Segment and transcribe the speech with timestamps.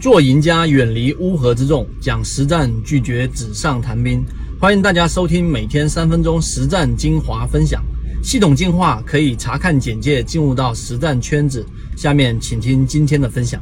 [0.00, 4.24] 做赢家，远离乌合之众，讲实战，拒绝纸上谈兵。
[4.58, 7.82] 欢迎大家收听每天三分钟实战精华分享。
[8.22, 11.66] 系统进化可以查看简介进入到实战圈子。
[11.98, 13.60] 下面请听今天的分享。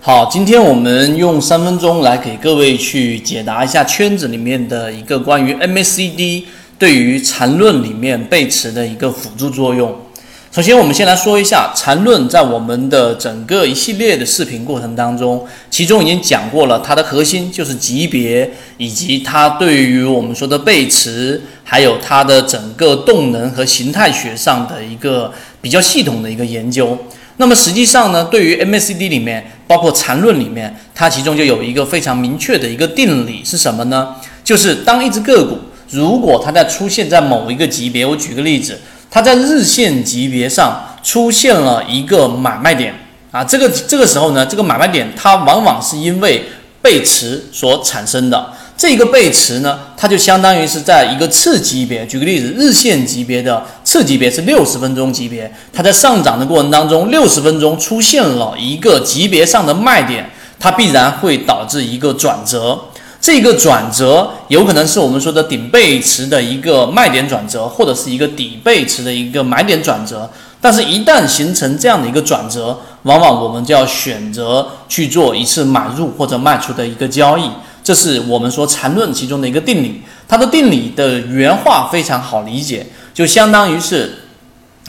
[0.00, 6.42] 好，今天我们用三分钟来给各位去解答一下圈子里面的一个关于 MACD
[6.76, 9.96] 对于缠论里面背驰的一个辅助作用。
[10.56, 25.30] 首先，我们先来说一下缠论，在我们的整个一系列的视频过程当中，其中已经讲过了，它的核心就是级别，以及它对于我们说的背驰，还有它的整个动能和形态学上的一个
[25.60, 26.96] 比较系统的一个研究。
[27.36, 34.16] 那么实际上呢，对于 MACD 里面，包括缠论里面，它其中就有一个非常明确的一个定理是什么呢？
[34.42, 35.58] 就是当一只个股
[35.90, 38.80] 如果它在出现在某一个级别，我举个例子。
[39.10, 42.94] 它在日线级别上出现了一个买卖点
[43.30, 46.44] 啊，这个这个时候呢，这个买卖点它往往是因为
[46.82, 48.52] 背驰所产生的。
[48.76, 60.28] 这个背驰呢，它就相当于是在一个次级别，举个例子，日线级别的次级别是六十分钟级别，它在上涨的过程当中，六十分钟出现了一个级别上的卖点，
[60.60, 62.78] 它必然会导致一个转折。
[63.26, 70.30] 这个转折有可能是我们说的顶背驰的一个卖点转折，或者是一个底背驰的一个买点转折。
[70.60, 77.50] 但是，一旦形成这样的一个转折，往往我们就要选择去做一次买入或者卖出的一个交易。
[77.82, 80.02] 这是我们说缠论其中的一个定理。
[80.28, 84.18] 它的定理的原话非常好理解，就相当于是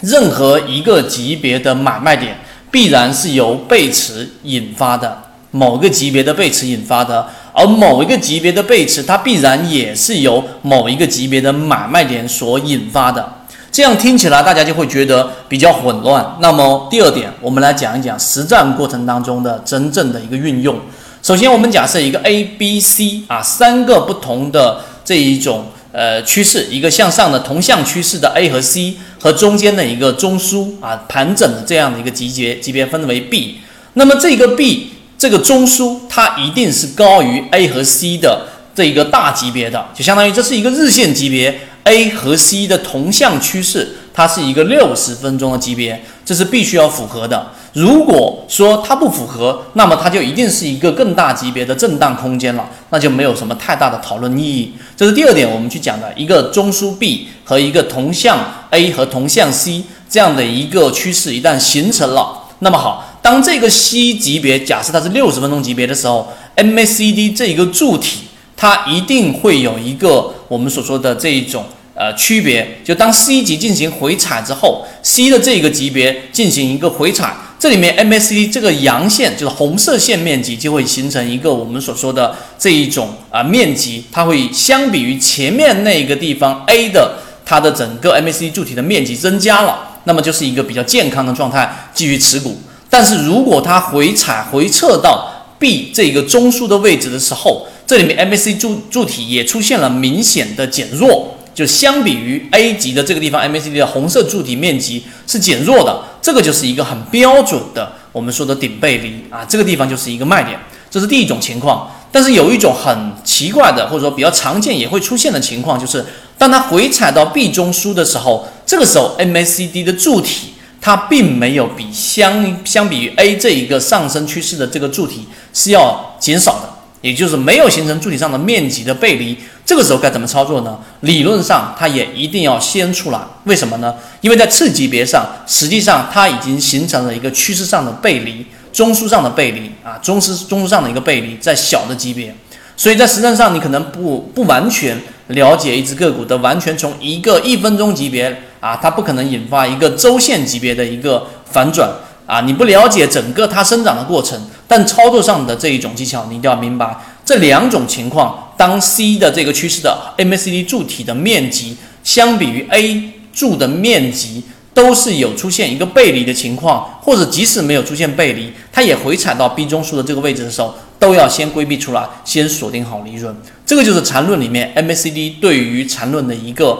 [0.03, 2.37] 任何一个级别的买卖点
[2.69, 7.27] 必然是由背驰引发的，某个级别的背驰引发的。
[7.53, 13.33] 而某一个级别的背驰，它必然也是由某一个级别的买卖点所引发的。
[13.71, 16.35] 这样听起来，大家就会觉得比较混乱。
[16.39, 20.79] 那么第二点，我们来讲一讲实战过程当中的真正的一个运用。
[21.23, 33.61] 首先，我们假设一个 A、B、C 啊三个不同的这一种呃趋势，一个向上的同向趋势的 A 和 C，和中间的一个中枢啊盘整的这样的一个级别级别分为 B。
[33.93, 34.91] 那么这个 B。
[35.17, 47.47] 这个中枢它一定是高于 A 和 C 的这一个大级别的，就相当于这是一个日线级别 A 和 C 的同向趋势，它是一个六十分钟的级别，这是必须要符合的。
[47.73, 54.73] 如果说它不符合，那么它就一定是一个更大级别的震荡空间了，那就没有什么太大的讨论意义。
[54.95, 58.39] 这是第二点，我们去讲的一个中枢 B 和一个同向
[58.71, 63.06] A 和同向 C 这样的一个趋势一旦形成了，那么好。
[63.27, 68.19] 当这个 C 级别假设它是六十分钟级别的时候，MACD 这一个柱体
[68.55, 72.79] 它一定会有一个我们所说的这一种呃区别。
[72.85, 92.61] 就当 C 级进行回踩之后，C 的这个级别进行一个回踩，这里面 MACD 这个阳线就是红色线面积就会形成一个我们所说的这一种啊面积，它会相比于前面那个地方 A 的它的整个 MACD 柱体的面积增加了，那么就是一个比较健康的状态，继续持股。
[92.89, 110.59] 但是如果它回踩回撤到 B 这个中枢的位置的时候，这里面 MACD 柱柱体也出现了明显的减弱，就相比于 A 级的这个地方，MACD 的红色柱体面积是减弱的，这个就是一个很标准的我们说的顶背离啊，这个地方就是一个卖点，
[110.89, 111.89] 这是第一种情况。
[112.11, 116.05] 但是有一种很奇怪的或者说比较常见也会出现的情况，就是
[116.37, 120.53] 当它回踩到 B 中枢的时候，这个时候 MACD 的柱体。
[120.79, 126.69] 它并没有比相相比于 A 这一个上升趋势的这个柱体是要减少的，
[127.01, 129.37] 也就是没有形成柱体上的面积的背离。
[129.65, 130.79] 这个时候该怎么操作呢？
[131.01, 133.19] 理论上它也一定要先出来。
[133.43, 133.93] 为什么呢？
[134.21, 142.33] 因为在次级别上，实际上它已经形成了一个趋势上的背离，中枢上的背离啊，中枢中枢上的一个背离在小的级别，
[142.77, 144.97] 所以在实战上你可能不不完全
[145.27, 148.43] 了解一只个股的完全从一个一分钟级别。
[148.59, 151.89] 啊，它不可能引发一个周线级别的一个反转
[152.25, 152.41] 啊！
[152.41, 154.37] 你不了解整个它生长的过程，
[154.67, 158.51] 但操作上的这一种技巧，你一定要明白这两种情况。
[158.57, 164.43] 当 C 的这个趋势的 MACD 柱体的面积相比于 A 柱的面积
[164.73, 173.33] 都是有出现一个背离的情况，或者即使没有出现背离，它也回踩到 B 中枢的这个位置的时候，都要先规避出来，先锁定好利润。
[173.65, 176.79] 这个就是缠论里面 MACD 对于缠论的一个。